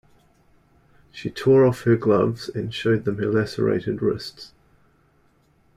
She 1.11 1.29
tore 1.29 1.63
off 1.63 1.83
her 1.83 1.95
gloves 1.95 2.49
and 2.49 2.73
showed 2.73 3.05
them 3.05 3.19
her 3.19 3.27
lacerated 3.31 4.01
wrists. 4.01 4.51